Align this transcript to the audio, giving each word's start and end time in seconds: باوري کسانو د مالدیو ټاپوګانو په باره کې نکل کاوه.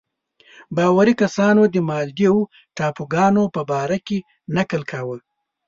باوري 0.75 1.13
کسانو 1.21 1.63
د 1.73 1.75
مالدیو 1.89 2.35
ټاپوګانو 2.77 3.43
په 3.55 3.61
باره 3.71 3.97
کې 4.07 4.17
نکل 4.55 4.81
کاوه. 4.91 5.17